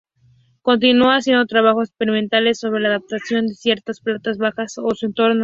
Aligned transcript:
Continuó 0.63 1.09
haciendo 1.11 1.45
trabajos 1.45 1.89
experimentales 1.89 2.57
sobre 2.57 2.79
la 2.79 2.87
adaptación 2.87 3.45
de 3.45 3.53
ciertas 3.53 4.01
plantas 4.01 4.39
bajas 4.39 4.79
a 4.79 4.95
su 4.95 5.05
entorno. 5.05 5.39